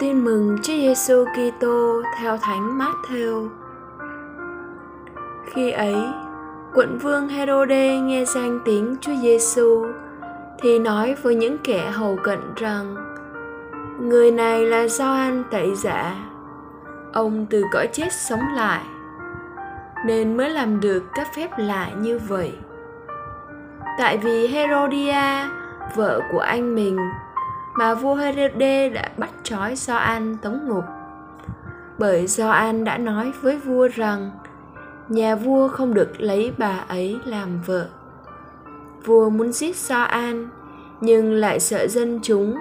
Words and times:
Tin 0.00 0.24
mừng 0.24 0.58
Chúa 0.62 0.72
Giêsu 0.72 1.24
Kitô 1.24 2.02
theo 2.18 2.36
Thánh 2.36 2.78
Matthew. 2.78 3.48
Khi 5.44 5.70
ấy, 5.70 5.96
quận 6.74 6.98
vương 6.98 7.28
Herode 7.28 7.96
nghe 7.96 8.24
danh 8.24 8.60
tiếng 8.64 8.96
Chúa 9.00 9.14
Giêsu 9.22 9.86
thì 10.62 10.78
nói 10.78 11.16
với 11.22 11.34
những 11.34 11.58
kẻ 11.58 11.90
hầu 11.90 12.16
cận 12.16 12.38
rằng 12.56 12.94
người 14.00 14.30
này 14.30 14.64
là 14.64 14.88
Gioan 14.88 15.44
tẩy 15.50 15.74
giả 15.74 16.16
ông 17.12 17.46
từ 17.50 17.64
cõi 17.72 17.88
chết 17.92 18.12
sống 18.12 18.42
lại 18.54 18.84
nên 20.06 20.36
mới 20.36 20.50
làm 20.50 20.80
được 20.80 21.02
các 21.14 21.28
phép 21.36 21.50
lạ 21.56 21.90
như 21.98 22.18
vậy 22.28 22.52
tại 23.98 24.16
vì 24.16 24.46
Herodia 24.46 25.48
vợ 25.94 26.20
của 26.32 26.40
anh 26.40 26.74
mình 26.74 26.98
mà 27.80 27.94
vua 27.94 28.14
Herode 28.14 28.88
đã 28.88 29.10
bắt 29.16 29.30
trói 29.42 29.76
Gioan 29.76 30.36
tống 30.42 30.68
ngục. 30.68 30.84
Bởi 31.98 32.26
Gioan 32.26 32.84
đã 32.84 32.98
nói 32.98 33.32
với 33.42 33.58
vua 33.58 33.88
rằng, 33.88 34.30
nhà 35.08 35.34
vua 35.34 35.68
không 35.68 35.94
được 35.94 36.20
lấy 36.20 36.52
bà 36.58 36.84
ấy 36.88 37.18
làm 37.24 37.60
vợ. 37.66 37.88
Vua 39.04 39.30
muốn 39.30 39.52
giết 39.52 39.76
Gioan, 39.76 40.48
nhưng 41.00 41.32
lại 41.32 41.60
sợ 41.60 41.86
dân 41.88 42.20
chúng, 42.22 42.56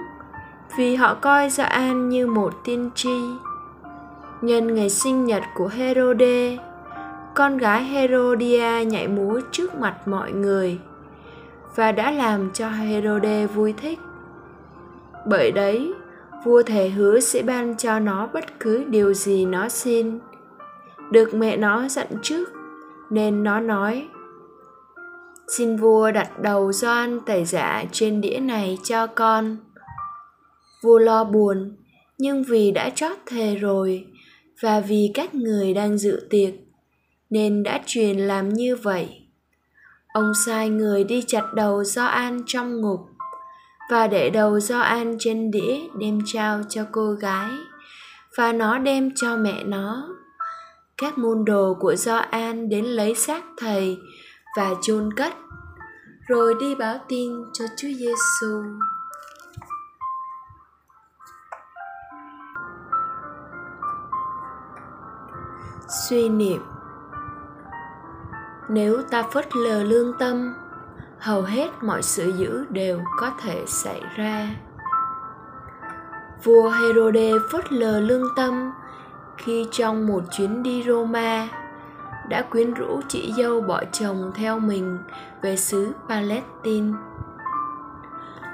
vì 0.77 0.95
họ 0.95 1.13
coi 1.13 1.49
Gioan 1.49 2.09
như 2.09 2.27
một 2.27 2.53
tiên 2.63 2.89
tri. 2.95 3.21
Nhân 4.41 4.75
ngày 4.75 4.89
sinh 4.89 5.25
nhật 5.25 5.43
của 5.55 5.67
Herode 5.67 6.57
con 7.35 7.57
gái 7.57 7.83
Herodia 7.83 8.85
nhảy 8.85 9.07
múa 9.07 9.41
trước 9.51 9.75
mặt 9.75 10.07
mọi 10.07 10.31
người 10.31 10.79
và 11.75 11.91
đã 11.91 12.11
làm 12.11 12.51
cho 12.53 12.69
Herode 12.69 13.47
vui 13.47 13.73
thích 13.73 13.99
bởi 15.25 15.51
đấy, 15.51 15.93
vua 16.45 16.63
thề 16.63 16.89
hứa 16.89 17.19
sẽ 17.19 17.41
ban 17.41 17.77
cho 17.77 17.99
nó 17.99 18.29
bất 18.33 18.59
cứ 18.59 18.83
điều 18.83 19.13
gì 19.13 19.45
nó 19.45 19.69
xin. 19.69 20.19
Được 21.11 21.33
mẹ 21.33 21.57
nó 21.57 21.87
dặn 21.89 22.07
trước, 22.21 22.49
nên 23.09 23.43
nó 23.43 23.59
nói, 23.59 24.07
xin 25.49 25.75
vua 25.75 26.11
đặt 26.11 26.39
đầu 26.41 26.71
doan 26.71 27.19
tẩy 27.19 27.45
giả 27.45 27.83
trên 27.91 28.21
đĩa 28.21 28.39
này 28.39 28.77
cho 28.83 29.07
con. 29.07 29.57
Vua 30.83 30.99
lo 30.99 31.23
buồn, 31.23 31.75
nhưng 32.17 32.43
vì 32.43 32.71
đã 32.71 32.89
chót 32.89 33.17
thề 33.25 33.55
rồi 33.55 34.07
và 34.61 34.79
vì 34.79 35.11
các 35.13 35.35
người 35.35 35.73
đang 35.73 35.97
dự 35.97 36.27
tiệc, 36.29 36.53
nên 37.29 37.63
đã 37.63 37.81
truyền 37.85 38.17
làm 38.17 38.49
như 38.49 38.75
vậy. 38.75 39.27
Ông 40.13 40.31
sai 40.45 40.69
người 40.69 41.03
đi 41.03 41.23
chặt 41.27 41.53
đầu 41.53 41.83
do 41.83 42.05
an 42.05 42.41
trong 42.45 42.81
ngục 42.81 42.99
và 43.89 44.07
để 44.07 44.29
đầu 44.29 44.59
do 44.59 44.79
an 44.79 45.15
trên 45.19 45.51
đĩa 45.51 45.79
đem 45.99 46.19
trao 46.25 46.61
cho 46.69 46.85
cô 46.91 47.11
gái 47.11 47.49
và 48.37 48.53
nó 48.53 48.77
đem 48.77 49.11
cho 49.15 49.37
mẹ 49.37 49.63
nó 49.63 50.07
các 50.97 51.17
môn 51.17 51.45
đồ 51.45 51.77
của 51.79 51.95
do 51.95 52.17
an 52.17 52.69
đến 52.69 52.85
lấy 52.85 53.15
xác 53.15 53.43
thầy 53.57 53.97
và 54.57 54.69
chôn 54.81 55.09
cất 55.13 55.33
rồi 56.27 56.55
đi 56.59 56.75
báo 56.75 56.97
tin 57.07 57.31
cho 57.53 57.65
Chúa 57.77 57.87
Giêsu. 57.87 58.63
Suy 66.09 66.29
niệm 66.29 66.61
Nếu 68.69 69.01
ta 69.11 69.23
phớt 69.23 69.55
lờ 69.55 69.83
lương 69.83 70.13
tâm, 70.19 70.53
hầu 71.19 71.41
hết 71.41 71.69
mọi 71.81 72.03
sự 72.03 72.33
dữ 72.37 72.65
đều 72.69 73.01
có 73.19 73.31
thể 73.41 73.63
xảy 73.67 74.01
ra. 74.15 74.47
Vua 76.43 76.69
Herode 76.69 77.31
phớt 77.51 77.73
lờ 77.73 77.99
lương 77.99 78.35
tâm 78.35 78.71
khi 79.37 79.67
trong 79.71 80.07
một 80.07 80.23
chuyến 80.31 80.63
đi 80.63 80.83
Roma 80.87 81.47
đã 82.29 82.41
quyến 82.41 82.73
rũ 82.73 83.01
chị 83.07 83.33
dâu 83.37 83.61
bỏ 83.61 83.83
chồng 83.91 84.31
theo 84.35 84.59
mình 84.59 84.99
về 85.41 85.57
xứ 85.57 85.91
Palestine. 86.09 86.93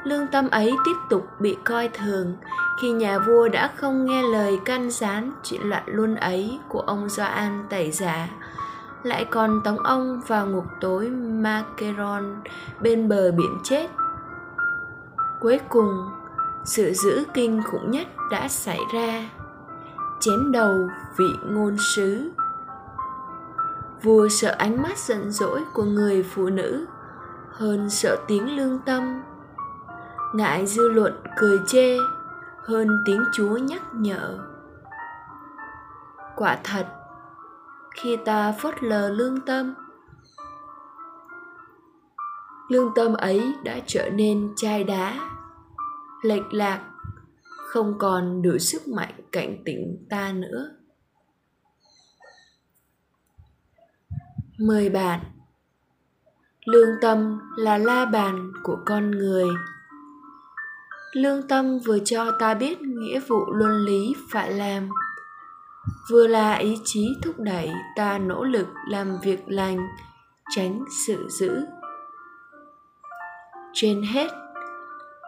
Lương 0.03 0.27
tâm 0.27 0.49
ấy 0.49 0.73
tiếp 0.85 0.95
tục 1.09 1.27
bị 1.39 1.57
coi 1.63 1.87
thường 1.87 2.35
khi 2.81 2.91
nhà 2.91 3.19
vua 3.19 3.47
đã 3.47 3.71
không 3.75 4.05
nghe 4.05 4.23
lời 4.23 4.59
can 4.65 4.91
gián 4.91 5.31
chuyện 5.43 5.61
loạn 5.61 5.83
luân 5.85 6.15
ấy 6.15 6.59
của 6.69 6.79
ông 6.79 7.09
Gioan 7.09 7.65
tẩy 7.69 7.91
giả, 7.91 8.29
lại 9.05 9.25
còn 9.25 9.61
tống 9.63 9.79
ông 9.79 10.21
vào 10.27 10.47
ngục 10.47 10.65
tối 10.81 11.09
macaron 11.09 12.35
bên 12.81 13.09
bờ 13.09 13.31
biển 13.31 13.57
chết. 13.63 13.89
Cuối 15.39 15.59
cùng, 15.69 16.09
sự 16.63 16.93
dữ 16.93 17.23
kinh 17.33 17.63
khủng 17.63 17.91
nhất 17.91 18.07
đã 18.31 18.47
xảy 18.47 18.79
ra. 18.93 19.29
Chém 20.19 20.51
đầu 20.51 20.87
vị 21.17 21.29
ngôn 21.45 21.77
sứ 21.95 22.31
vua 24.03 24.27
sợ 24.29 24.55
ánh 24.57 24.81
mắt 24.81 24.97
giận 24.97 25.31
dỗi 25.31 25.63
của 25.73 25.83
người 25.83 26.23
phụ 26.23 26.49
nữ 26.49 26.85
hơn 27.49 27.89
sợ 27.89 28.17
tiếng 28.27 28.55
lương 28.57 28.79
tâm 28.79 29.21
ngại 30.33 30.65
dư 30.65 30.89
luận 30.89 31.13
cười 31.37 31.59
chê 31.67 31.97
hơn 32.63 33.03
tiếng 33.05 33.23
chúa 33.33 33.57
nhắc 33.57 33.81
nhở 33.93 34.37
quả 36.35 36.57
thật 36.63 36.85
khi 37.95 38.17
ta 38.25 38.51
phớt 38.51 38.83
lờ 38.83 39.09
lương 39.09 39.41
tâm. 39.41 39.73
Lương 42.69 42.91
tâm 42.95 43.13
ấy 43.13 43.53
đã 43.63 43.79
trở 43.87 44.09
nên 44.09 44.53
chai 44.55 44.83
đá, 44.83 45.29
lệch 46.23 46.53
lạc, 46.53 46.91
không 47.43 47.97
còn 47.99 48.41
đủ 48.41 48.57
sức 48.57 48.87
mạnh 48.87 49.13
cảnh 49.31 49.61
tỉnh 49.65 50.05
ta 50.09 50.31
nữa. 50.31 50.69
Mời 54.57 54.89
bạn, 54.89 55.19
lương 56.65 56.89
tâm 57.01 57.39
là 57.57 57.77
la 57.77 58.05
bàn 58.05 58.51
của 58.63 58.77
con 58.85 59.11
người. 59.11 59.45
Lương 61.13 61.47
tâm 61.47 61.79
vừa 61.79 61.99
cho 62.05 62.31
ta 62.39 62.53
biết 62.53 62.81
nghĩa 62.81 63.19
vụ 63.19 63.51
luân 63.53 63.85
lý 63.85 64.15
phải 64.31 64.51
làm 64.51 64.89
vừa 66.11 66.27
là 66.27 66.53
ý 66.53 66.77
chí 66.83 67.07
thúc 67.23 67.35
đẩy, 67.39 67.71
ta 67.95 68.17
nỗ 68.17 68.43
lực 68.43 68.67
làm 68.89 69.17
việc 69.23 69.43
lành, 69.47 69.87
tránh 70.55 70.83
sự 71.07 71.27
dữ 71.29 71.65
trên 73.73 74.01
hết, 74.03 74.31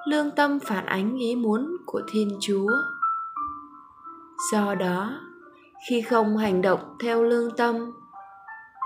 lương 0.05 0.31
tâm 0.31 0.59
phản 0.59 0.85
ánh 0.85 1.15
ý 1.15 1.35
muốn 1.35 1.77
của 1.85 2.01
thiên 2.07 2.37
chúa. 2.41 2.71
Do 4.51 4.75
đó, 4.75 5.19
khi 5.89 6.01
không 6.01 6.37
hành 6.37 6.61
động 6.61 6.95
theo 6.99 7.23
lương 7.23 7.55
tâm, 7.57 7.91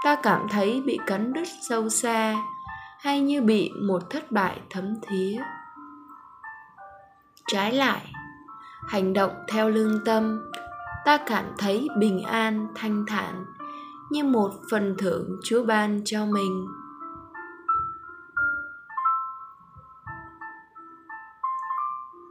ta 0.03 0.15
cảm 0.23 0.47
thấy 0.49 0.81
bị 0.85 0.99
cắn 1.07 1.33
đứt 1.33 1.47
sâu 1.69 1.89
xa 1.89 2.35
hay 2.99 3.21
như 3.21 3.41
bị 3.41 3.71
một 3.81 4.09
thất 4.09 4.31
bại 4.31 4.61
thấm 4.69 4.95
thía. 5.01 5.41
Trái 7.47 7.73
lại, 7.73 8.13
hành 8.87 9.13
động 9.13 9.31
theo 9.47 9.69
lương 9.69 10.05
tâm 10.05 10.41
ta 11.05 11.17
cảm 11.17 11.45
thấy 11.57 11.87
bình 11.97 12.23
an, 12.23 12.67
thanh 12.75 13.05
thản, 13.07 13.45
như 14.11 14.23
một 14.23 14.51
phần 14.71 14.95
thưởng 14.97 15.39
chúa 15.43 15.63
ban 15.63 16.01
cho 16.05 16.25
mình. 16.25 16.67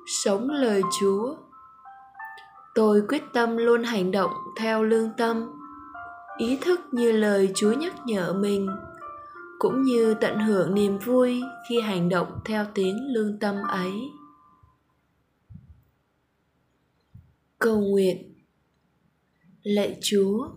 Sống 0.07 0.51
lời 0.51 0.83
chúa. 1.01 1.37
Tôi 2.75 3.03
quyết 3.09 3.23
tâm 3.33 3.57
luôn 3.57 3.85
hành 3.85 4.11
động 4.11 4.31
theo 4.57 4.83
lương 4.83 5.11
tâm, 5.17 5.51
ý 6.37 6.59
thức 6.61 6.81
như 6.93 7.13
lời 7.13 7.53
chúa 7.55 7.73
nhắc 7.73 7.95
nhở 8.07 8.33
mình, 8.33 8.69
cũng 9.59 9.83
như 9.83 10.15
tận 10.15 10.39
hưởng 10.39 10.75
niềm 10.75 10.99
vui 10.99 11.43
khi 11.69 11.81
hành 11.81 12.09
động 12.09 12.41
theo 12.45 12.67
tiếng 12.75 12.97
lương 13.15 13.39
tâm 13.39 13.57
ấy. 13.69 14.13
Cầu 17.59 17.81
nguyện 17.81 18.30
lạy 19.63 19.99
chúa. 20.03 20.49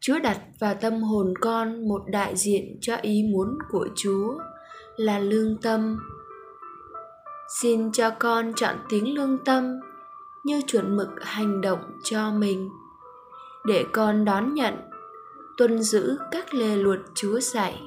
Chúa 0.00 0.18
đặt 0.18 0.40
vào 0.58 0.74
tâm 0.74 1.02
hồn 1.02 1.34
con 1.40 1.88
một 1.88 2.02
đại 2.06 2.36
diện 2.36 2.78
cho 2.80 2.96
ý 2.96 3.22
muốn 3.32 3.58
của 3.70 3.88
chúa 3.96 4.38
là 4.96 5.18
lương 5.18 5.56
tâm. 5.62 5.98
Xin 7.60 7.92
cho 7.92 8.10
con 8.10 8.52
chọn 8.56 8.76
tiếng 8.88 9.14
lương 9.14 9.38
tâm 9.44 9.80
như 10.44 10.60
chuẩn 10.66 10.96
mực 10.96 11.08
hành 11.20 11.60
động 11.60 11.80
cho 12.02 12.30
mình, 12.30 12.70
để 13.66 13.84
con 13.92 14.24
đón 14.24 14.54
nhận, 14.54 14.74
tuân 15.56 15.82
giữ 15.82 16.16
các 16.30 16.54
lề 16.54 16.76
luật 16.76 17.00
chúa 17.14 17.40
dạy. 17.40 17.82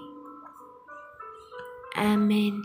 Amen. 1.95 2.61